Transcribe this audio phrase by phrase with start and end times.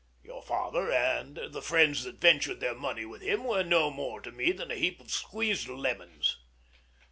[0.23, 4.31] Your father and the friends that ventured their money with him were no more to
[4.31, 6.37] me than a heap of squeezed lemons.